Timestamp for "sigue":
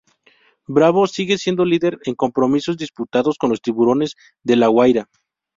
1.05-1.37